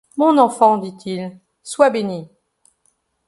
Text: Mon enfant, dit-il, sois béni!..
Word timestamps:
Mon 0.17 0.39
enfant, 0.39 0.79
dit-il, 0.79 1.37
sois 1.61 1.91
béni!.. 1.91 2.27